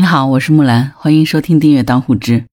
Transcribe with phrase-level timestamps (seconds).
[0.00, 2.44] 你好，我是木兰，欢迎收听订阅当户知。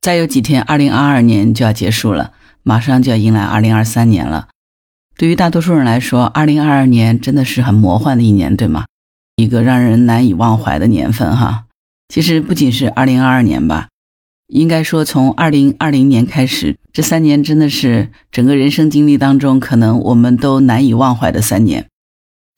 [0.00, 4.46] 再有几天，二零二二年就要结束了，马上就要迎来二零二三年了。
[5.16, 8.84] 对于大多数人来说，二零二二年真的是很魔幻的一年，对吗？
[9.34, 11.64] 一个让人难以忘怀的年份，哈。
[12.08, 13.88] 其实不仅是二零二二年吧，
[14.46, 21.88] 应该说从二零二零年开始，这三年真的是整个人生经历当中可能我们都难以忘怀的三年。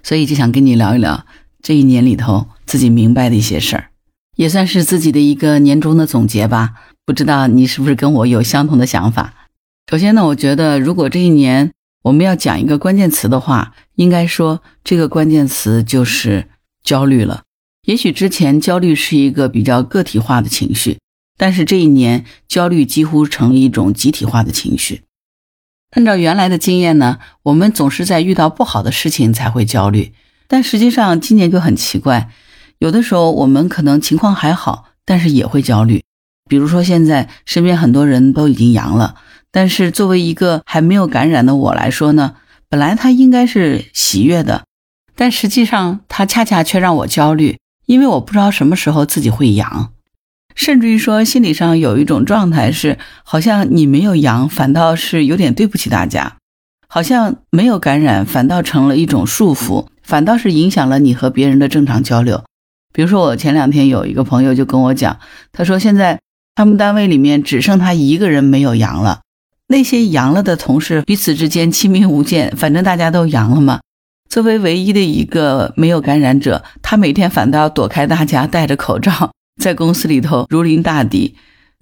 [0.02, 1.25] 所以就想跟你聊一聊
[1.62, 2.48] 这一年里头。
[2.69, 3.89] 自己明白的一些事儿，
[4.37, 6.75] 也算是自己的一个年终的总结吧。
[7.06, 9.33] 不知道你是不是跟我有相同的想法？
[9.91, 16.51] 首先呢，我觉得如果这一年我们要讲一个关键词的话，应该说这个关键词就是
[16.84, 17.45] 焦虑了。
[17.87, 20.98] 也许之前焦虑是一个比较个体化的情绪，
[21.39, 25.00] 但是这一年焦虑几乎成了一种集体化的情绪。
[25.92, 30.12] 按照原来的经验呢，我们总是在遇到不好的事情才会焦虑，
[30.47, 32.28] 但实际上今年就很奇怪。
[32.78, 36.02] 有的时候我们可能情况还好，但是也会焦虑。
[36.48, 39.16] 比如说现在身边很多人都已经阳了，
[39.50, 42.36] 但是作为一个还没有感染的我来说呢，
[42.69, 44.64] 本来他应该是喜悦的，
[45.14, 49.92] 但实际上他恰恰却让我焦虑，因为我不知道什么时候自己会阳，
[50.55, 56.36] 甚至于说心理上有一种状态是，好像你没有阳，反倒是有点对不起大家，
[56.88, 62.44] 好像没有感染反倒成了一种束缚，反倒是影响了你和别人的正常交流。
[62.92, 65.19] 比如说，我前两天有一个朋友就跟我讲，
[65.53, 66.20] 他说现在
[66.55, 69.20] 他们单位里面只剩他一个人没有阳了，
[69.69, 73.81] 那些阳了的同事彼此之间亲密无间，反正大家都阳了嘛。
[74.28, 81.34] 作为唯一的一个没有感染者，他每天反倒要躲开大家，戴着口罩 在公司里头如临大敌，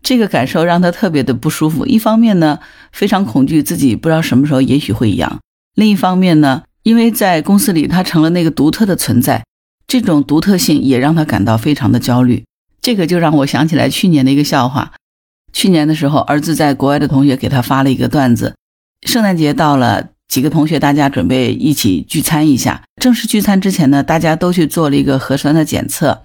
[0.03, 1.85] 这个感受让他特别的不舒服。
[1.87, 2.61] 一方面呢，
[2.93, 5.39] 非常恐惧自己不知道什么时候也许会阳；
[5.75, 9.43] 另一方面呢，因为在公司里他成了那个独特的存在。
[9.87, 12.45] 这种独特性也让他感到非常的焦虑，
[12.83, 14.93] 这个就让我想起来去年的一个笑话。
[15.53, 18.55] 去年的时候，儿子在国外的同学给他发了一个段子：
[19.07, 22.83] 圣诞节到了，几个同学大家准备一起聚餐一下。
[23.01, 26.25] 正式聚餐之前呢，大家都去做了一个核酸的检测，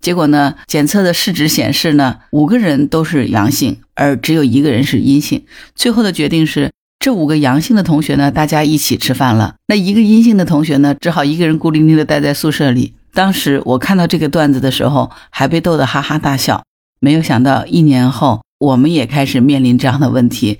[0.00, 5.44] 结果呢，检测的试纸显示呢，五个人都是阳性，而只有一个人是阴性。
[5.74, 6.70] 最后的决定是。
[7.06, 9.54] 这五个阳性的同学呢，大家一起吃饭了。
[9.68, 12.94] 那一个阴性的同学呢，只好一个人孤零零的待在宿舍里。
[13.12, 16.64] 当时我看到这个段子的时候，还被逗得哈哈大笑。
[16.98, 20.58] 没有想到一年后，我们也开始面临这样的问题。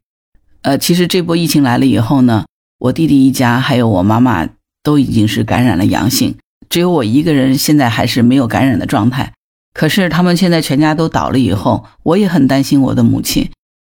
[0.63, 2.45] 呃，其实这波疫情来了以后呢，
[2.79, 4.49] 我弟弟一家还有我妈妈
[4.85, 6.37] 都已经是感染了阳性，
[6.69, 9.33] 只有我一个人现在还是没有感染的状态。
[9.75, 13.51] 可是他们现在全家都倒了以后，我也很担心我的母亲，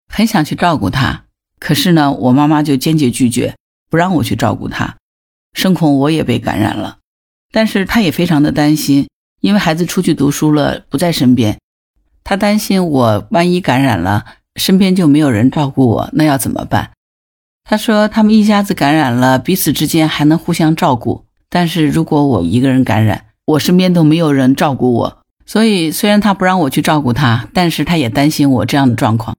[0.07, 1.23] 很想去照顾她。
[1.63, 3.55] 可是呢，我妈妈就坚决拒绝，
[3.89, 4.97] 不让我去照顾她，
[5.53, 6.97] 生恐我也被感染了。
[7.53, 9.07] 但是她也非常的担心，
[9.39, 11.57] 因为孩子出去读书了，不在身边，
[12.25, 14.25] 她担心我万一感染了，
[14.57, 16.91] 身边就没有人照顾我，那要怎么办？
[17.63, 29.32] 她说他们一家子感染了，彼此之间还能互相照顾，但是如果我一个人感染，我身边都没有人照顾我，所以虽然她不让我去照顾她，但是她也担心我这样的状况。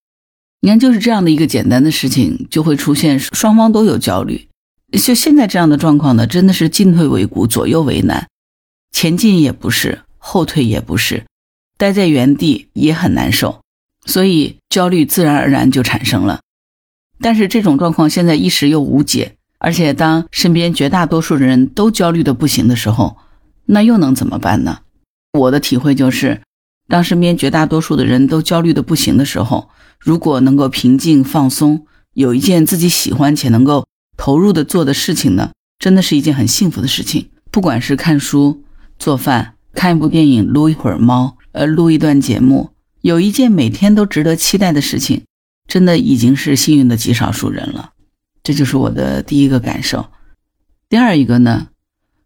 [0.65, 4.49] 你看，就是这样的一个简单的事情，就会出现双方都有焦虑。
[4.93, 8.27] 就现在这样的状况呢，真的是进退维谷，左右为难，
[8.91, 11.27] 前进也不是，后退也不是，
[11.77, 13.61] 待在原地也很难受，
[14.07, 16.41] 所以焦虑自然而然就产生了。
[17.21, 23.19] 但是这种状况现在一时又无解，而且当身边绝大多数人都焦虑的不行的时候，
[23.67, 24.79] 那又能怎么办呢？
[25.39, 26.41] 我的体会就是，
[26.89, 29.69] 当身边绝大多数的人都焦虑的不行的时候。
[30.05, 33.87] 如果能够平静放松，有一件自己喜欢且能够
[34.19, 37.31] 投入的做的事情呢，真的是一件很幸福的事情。
[37.51, 38.63] 不管是看书、
[38.99, 45.23] 做饭、看一部电影、撸一会儿猫，呃，录一段节目，有一件每天都值得期待的事情，
[45.67, 47.93] 真的已经是幸运的极少数人了。
[48.43, 50.11] 这就是我的第一个感受。
[50.91, 51.69] 第二一个呢，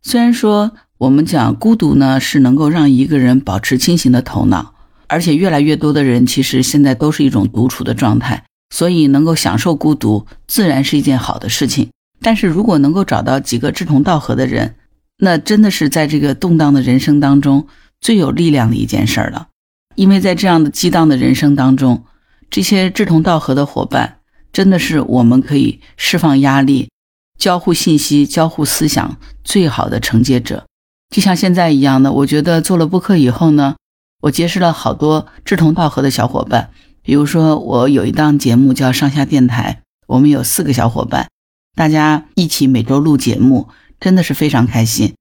[0.02, 4.74] 虽然说我们讲孤独呢，是能够让一个人保持清醒的头脑。
[5.08, 11.88] 而且越来越多的人其实现在都是一种独处的状态，所以能够享受孤独，自然是一件好的事情。
[12.20, 14.74] 但是如果能够找到几个志同道合的人，
[15.18, 17.66] 那真的是在这个动荡的人生当中
[18.00, 19.48] 最有力量的一件事儿了。
[19.94, 22.04] 因为在这样的激荡的人生当中，
[22.50, 24.18] 这些志同道合的伙伴，
[24.52, 26.90] 真的是我们可以释放压力、
[27.38, 30.66] 交互信息、交互思想最好的承接者。
[31.08, 33.74] 就像现在一样的，我觉得做了播客以后呢。
[34.20, 36.70] 我结识了好多志同道合的小伙伴，
[37.02, 41.28] 比如说我有一档节目叫上下电台，我们有四个小伙伴，
[41.76, 43.68] 大家一起每周录节目，
[44.00, 45.14] 真的是非常开心。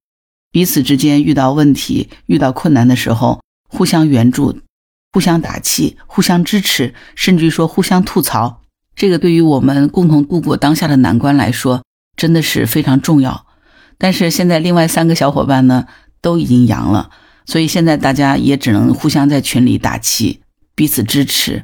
[0.50, 4.60] 彼此之间遇到问题、遇到困难的时候，互相援助、
[5.12, 8.62] 互相打气、互相支持，甚至于说互相吐槽。
[8.96, 11.84] 这个对于我们共同度过当下的难关来说，
[12.16, 13.46] 真的是非常重要。
[13.96, 15.86] 但是现在另外三个小伙伴呢
[16.20, 17.10] 都已经阳了，
[17.48, 20.42] 所以现在大家也只能互相在群里打气，
[20.74, 21.62] 彼此支持，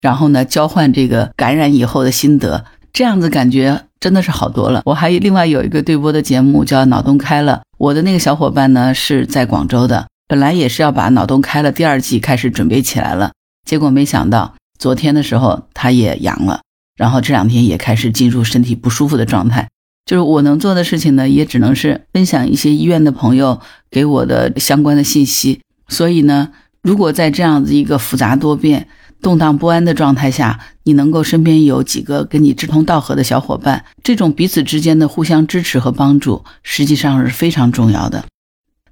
[0.00, 4.82] 然后呢交换这个感染以后的心得，这样子感觉真的是好多了。
[4.84, 13.30] 我还另外有一个对播的节目叫《脑洞开了》，我的那个小伙伴呢是在广州的，本来也是要把《脑洞开了》第二季开始准备起来了，
[13.64, 14.56] 结果没想到。
[14.76, 16.62] 昨天的时候，他也阳了，
[16.96, 19.68] 然后这两天也开始进入身体不舒服的状态。
[20.04, 23.60] 就是我能做的事情呢，也只能是分享一些医院的朋友
[23.90, 25.60] 给我的相关的信息。
[25.88, 26.50] 所以呢，
[26.82, 28.88] 如果在这样子一个复杂多变、
[29.20, 38.24] 动荡不安的状态下，你能够身边有几个跟你志同道合的小伙伴，这种彼此之间的互相支持和帮助，实际上是非常重要的。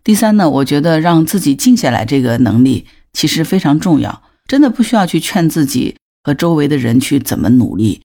[0.04, 4.22] 第三呢，我觉得让自己静下来这个能力其实非常重要。
[4.46, 8.00] 真的不需要去劝自己和周围的人去怎么努力。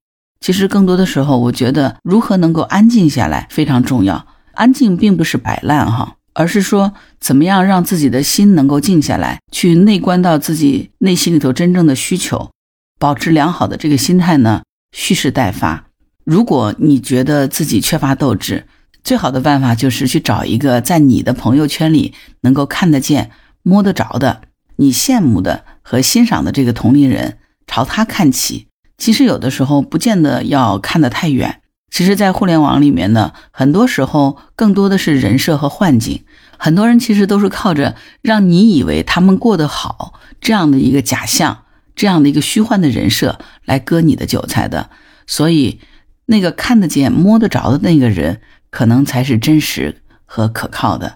[0.45, 4.27] 其实更多的时候，我觉得如何能够安静下来非常重要。
[4.53, 12.51] 安静并不是摆烂哈，而是说怎么样让自己的心能够静下来，去内观到自己内心里头真正的需求，
[12.99, 14.61] 保持良好的这个心态呢，
[14.95, 15.85] 蓄势待发。
[16.23, 18.67] 如果你觉得自己缺乏斗志，
[19.03, 23.31] 最好的办法就是去找一个在你的朋友圈里能够看得见、
[23.63, 24.41] 摸得着的。
[24.75, 28.67] 你羡慕的和欣赏的这个同龄人，朝他看齐。
[28.97, 31.61] 其实有的时候不见得要看得太远。
[31.91, 36.25] 其实，在互联网里面呢，很多时候更多的是人设和幻境。
[36.57, 41.63] 很多人其实都是靠着让你以为他们过得好这样的一个假象，
[41.95, 44.89] 这样的一个虚幻的人设来割你的韭菜的。
[45.25, 45.79] 所以，
[46.25, 51.15] 那个看得见、摸得着的那个人，可能才是真实和可靠的。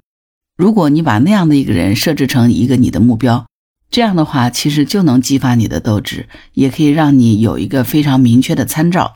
[0.56, 3.46] 如果你把那样的一个人设置成一个你的目标，
[3.92, 9.16] 这样的话，其实就能激发你的斗志，也可以让你有一个非常明确的参照，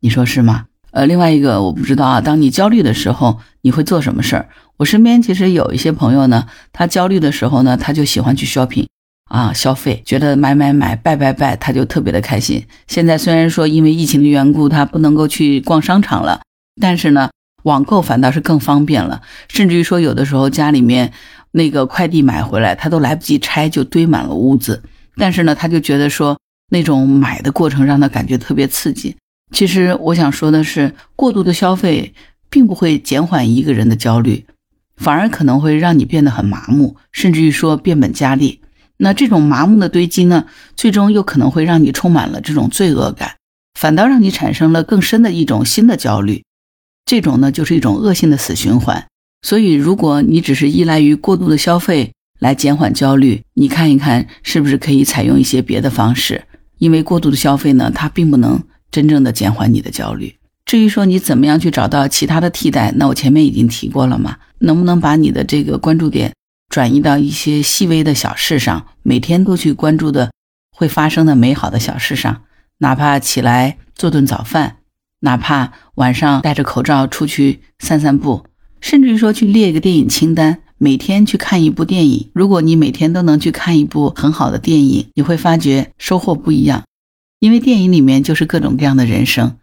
[0.00, 0.64] 你说是吗？
[0.90, 4.48] 呃，另外一个我不知道啊，当你焦虑的时候，你会做什么事儿？
[4.78, 8.86] 我身边其实有一些朋友呢，他焦虑的时候呢，他就喜欢去 shopping
[9.28, 12.64] 啊，消费，觉得买买买，拜拜拜，他就特别的开心。
[12.88, 16.40] 现在虽然说因为疫情的缘故，他不能够去逛商场了，
[16.80, 17.30] 但是呢。
[17.64, 21.12] 网购反倒是更方便了，甚至于说有的时候家里面
[21.52, 24.82] 那个快递买回来，他都来不及拆就堆满了屋子。
[25.16, 26.38] 但是呢，他就觉得说
[26.70, 29.16] 那种买的过程让他感觉特别刺激。
[29.50, 32.12] 其实我想说的是，过度的消费
[32.50, 34.44] 并不会减缓一个人的焦虑，
[34.96, 38.60] 反而可能会让你变得很麻木，甚至于说变本加厉。
[38.98, 40.46] 那这种麻木的堆积呢，
[40.76, 43.36] 最终又可能会让你充满了这种罪恶感，
[43.78, 46.44] 反倒让你产生了更深的一种新的焦虑。
[47.06, 49.06] 这种呢，就是一种恶性的死循环。
[49.42, 56.44] 所以，如果你只是依赖于过度的消费来减缓焦虑，你看一看是不是可以采用一些别的方式？
[56.78, 60.34] 因为过度的消费呢，它并不能真正的减缓你的焦虑。
[60.64, 64.36] 至于说你怎么样去找到其他的替代，那我前面已经提过了嘛。
[64.60, 66.32] 能不能把你的这个关注点
[66.68, 70.30] 转移到一些细微的小事上，每天都去关注的
[70.76, 72.42] 会发生的美好的小事上，
[72.78, 74.78] 哪怕起来做顿早饭。
[75.20, 78.44] 哪怕晚上戴着口罩出去散散步，
[78.80, 82.30] 甚至于说去列一个电影清单，每天去看一部电影。
[82.32, 86.84] 如果你每天都能去看一部很好的电影，你会发觉收获不一样。
[87.40, 89.56] 因为电影里面就是各种各样的人生。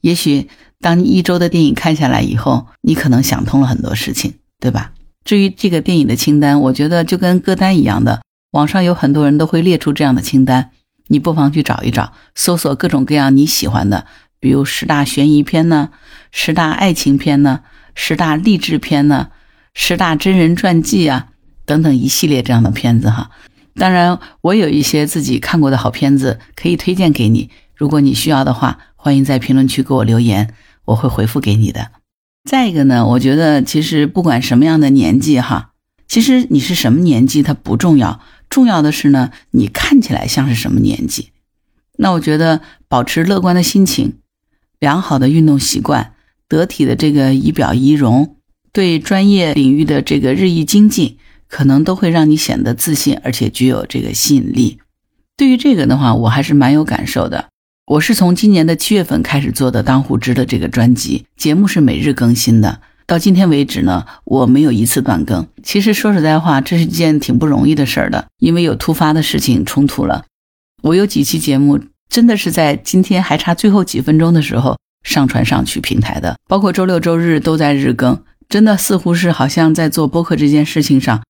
[0.00, 0.48] 也许
[0.80, 4.92] 当你一周的电影看下来以后，你可能想通了很多事情，对吧？
[5.24, 10.70] 至于这个电影的清单，我觉得就跟歌单一样的，网上有很多人都会列出这样的清单，
[11.08, 14.06] 你不妨去找一找，搜索各种各样你喜欢的。
[14.40, 15.90] 比如十大悬疑片呢，
[16.30, 17.60] 十大爱情片呢，
[17.94, 19.28] 十大励志片呢，
[19.74, 21.28] 十大真人传记啊，
[21.64, 23.30] 等等一系列这样的片子哈。
[23.74, 27.50] 当然，我有一些自己看过的好片子可以推荐给你。
[27.74, 30.54] 如果你需要的话，欢迎在评论区给我留言，
[30.86, 31.90] 我会回复给你的。
[32.48, 35.72] 再一个呢，我觉得其实不管什么样的年纪哈，
[36.08, 41.32] 其实你是什么年纪它不重要，重要的是呢，你看起来像是什么年纪。
[41.98, 44.18] 那我觉得保持乐观的心情。
[44.78, 46.12] 良好的运动习惯，
[46.48, 48.36] 得体的这个仪表仪容，
[48.72, 51.16] 对专业领域的这个日益精进，
[51.48, 54.78] 可能都会让你显得自信，而且具有这个吸引力。
[55.36, 57.48] 对于这个的话，我还是蛮有感受的。
[57.86, 62.80] 我是从今年的七月份开始做的《当户知》的这个专辑，节目是每日更新的。
[63.06, 65.46] 到今天为止呢，我没有一次断更。
[65.62, 70.24] 其实说实在话，这是一件挺不容易的事儿的，因为有突发的事情冲突了。
[70.82, 71.78] 我有几期节目。
[72.08, 81.22] 真的是在今天还差最后几分钟的时候上传上去平台的，包括周六周日都在日更，真的似乎是好像在做播客这件事情上，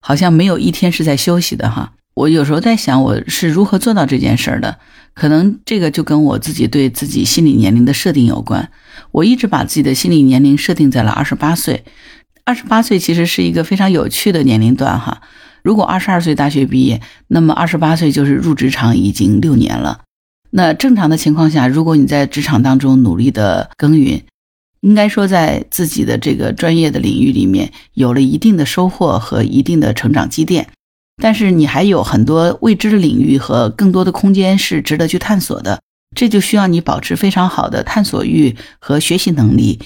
[0.00, 1.92] 好像没有一天是在休息的哈。
[2.14, 4.78] 我有时候在想，我是如何做到这件事儿的？
[5.14, 8.70] 可能这个就跟我自己对自己心理年龄的设定有关。
[9.10, 11.84] 我一直把自己的心理年龄设定在了二十八岁。
[12.44, 15.22] 二十八岁其实是一个非常有趣的年龄段哈。
[15.62, 20.02] 如果二十二岁大学毕业，那么二十八岁就是入职场已经六年了。
[20.56, 24.22] 那正常的情况下，如果你在职场当中努力的耕耘，
[24.82, 30.68] 应该说在自己的这个专业的领域里面有了一定的收获和一定的成长积淀。
[31.20, 35.80] 但是你还有很多未知的领域和更多的空间是值得去探索的，
[36.14, 39.80] 这就需要你保持非常好的探索欲和学习能力，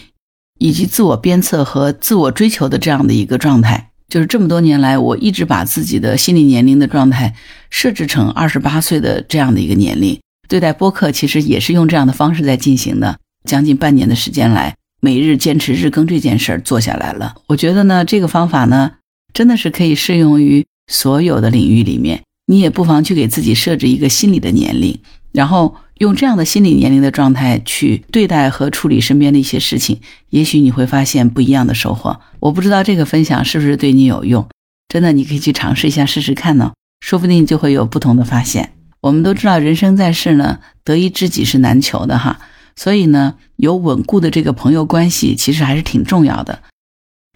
[0.59, 3.91] 以及自我鞭策和自我追求的这样的一个状态。
[4.11, 7.35] 就是这么多年来，我一直把自己的心理年龄的状态
[7.71, 10.19] 设置成二十八岁的这样的一个年龄。
[10.49, 13.19] 对待播客，其实也是用这样的方式在进行的。
[13.45, 17.37] 将近半年的时间来，每日坚持日更这件事儿做下来了。
[17.47, 18.93] 我觉得呢，这个方法呢，
[19.33, 20.67] 真的是可以适用于。
[20.91, 24.99] 所有的领域里面，你也不妨去给自己设置一个心理的年龄，
[25.33, 30.01] 然后用这样的心理年龄的状态去对待和处理身边的一些事情，
[30.31, 32.19] 也许你会发现不一样的收获。
[32.41, 34.49] 我不知道这个分享是不是对你有用，
[34.89, 38.73] 真的你可以去尝试一下试试看呢，说不定就会有不同的发现。
[39.09, 42.39] 我们都知道，人生在世呢，得一知己是难求的哈，
[42.77, 46.61] 所以呢，有稳固的这个朋友关系其实还是挺重要的。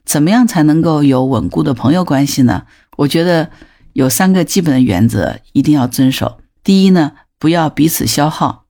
[0.05, 2.64] 怎么样才能够有稳固的朋友关系呢？
[2.99, 3.49] 我觉得
[3.95, 6.41] 有三个基本的原则一定要遵守。
[6.62, 8.67] 第一呢，不要彼此消耗；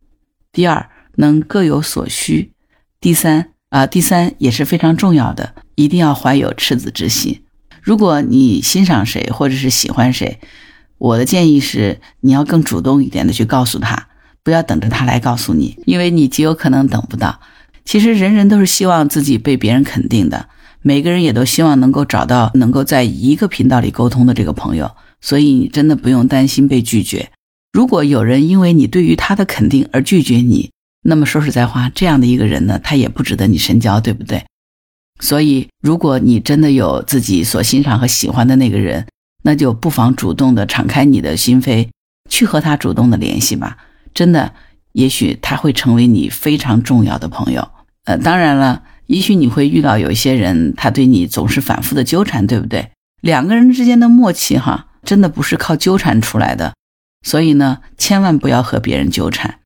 [0.53, 2.53] 第二，能各有所需；
[3.01, 7.43] 第三啊，第三也是非常重要的，一定要怀有赤子之心。
[7.81, 10.39] 如果你欣赏谁或者是喜欢谁，
[11.03, 14.07] 我的建议是你要更主动一点的去告诉他，
[14.45, 17.41] 不要等着他来告诉你，因为你极有可能等不到。
[17.85, 20.49] 其实人人都是希望自己被别人肯定的。
[20.81, 27.33] 每个人也都希望能够找到能够在一个频道里沟通的这个朋友，所以你真的不用担心被拒绝。
[27.73, 30.71] 如果有人因为你对于他的肯定而拒绝你，
[31.03, 34.45] 那么说实在话，这样的一个人呢，他也不值得你深交，对不对？
[35.19, 39.05] 所以，如果你真的有自己所欣赏和喜欢的那个人，
[39.43, 41.89] 那就不妨主动的敞开你的心扉，
[42.31, 43.77] 去和他主动的联系吧。
[44.15, 44.55] 真的，
[44.93, 47.69] 也许他会成为你非常重要的朋友。
[48.05, 48.83] 呃，当然了。
[49.09, 52.93] 也许你会遇到有一些人，他对你总是反复的纠缠，对不对？
[53.21, 56.73] 两个人之间的默契，哈，真的不是靠纠缠出来的。
[57.27, 59.59] 所以呢，千万不要和别人纠缠，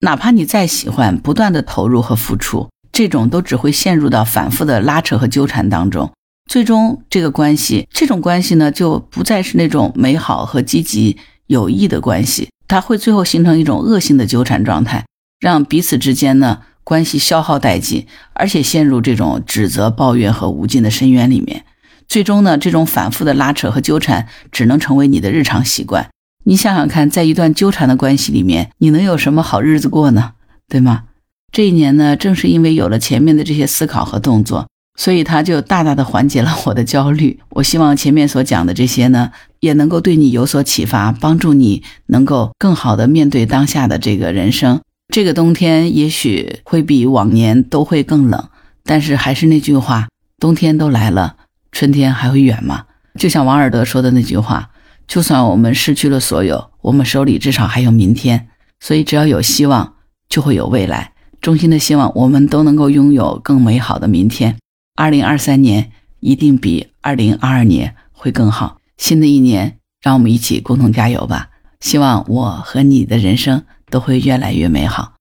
[0.00, 6.12] 哪怕你再喜欢，不断的投入和付出，这种都只会陷入到反复的拉扯和纠缠当中。
[6.46, 15.04] 最终，这个关系，这种关系呢，就不再是那种美好和积极有益的关系，它会最后形成一种恶性的纠缠状态，
[15.40, 16.60] 让彼此之间呢。
[16.86, 21.64] 关系消耗殆尽，而且陷入这种指责、抱怨和无尽的深渊里面。
[22.06, 26.08] 最终呢，这种反复的拉扯和纠缠只能成为你的日常习惯。
[26.44, 30.34] 你想想看，在一段纠缠的关系里面，你能有什么好日子过呢？
[30.68, 31.06] 对吗？
[31.50, 37.38] 这一年呢，正是因为有了前面的这些思考和动作，所以它就大大的缓解了我的焦虑。
[37.50, 44.80] 我希望前面所讲的这些呢，也能够对你有所启发，帮助你能够更好的面对当下的这个人生。
[45.14, 48.48] 这个冬天也许会比往年都会更冷，
[48.84, 50.08] 但是还是那句话，
[50.40, 51.36] 冬天都来了，
[51.70, 52.84] 春天还会远吗？
[53.18, 54.70] 就像王尔德说的那句话，
[55.06, 58.48] 就算我们失去了所有，我们手里至少还有明天。
[58.80, 59.94] 所以只要有希望，
[60.28, 61.12] 就会有未来。
[61.40, 64.56] 衷心的希望我们都能够拥有更美好的明天。
[64.96, 68.78] 二零二三年一定比二零二二年会更好。
[68.96, 71.50] 新的一年，让我们一起共同加油吧！
[71.80, 73.62] 希望我和你的人生。
[73.88, 75.12] 都会越来越美好。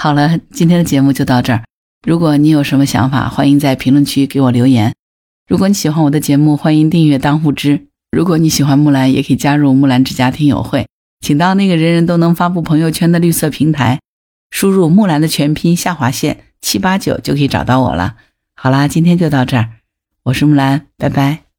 [0.00, 1.64] 好了，今天的节目就到这儿。
[2.06, 4.94] 如果你有什么想法，欢迎在评论区给我留言。
[5.48, 7.88] 如果你喜欢我的节目，欢迎订阅当户知。
[8.12, 10.86] 如果你喜欢木兰，也可以加入木兰之家听友会，
[11.20, 13.98] 请到那个人人都能发布朋友圈的绿色平台，
[14.52, 18.14] 输入木兰的全拼下划线七八九就可以找到我了。
[18.62, 19.70] 好啦，今天就到这儿，
[20.22, 21.51] 我是木兰，拜拜。